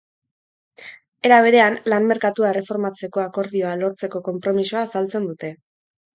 Era 1.29 1.37
berean, 1.47 1.77
lan-merkatua 1.93 2.49
erreformatzeko 2.53 3.23
akordioa 3.27 3.75
lortzeko 3.83 4.25
konpromisoa 4.31 4.85
azaltzen 4.89 5.31
dute. 5.31 5.55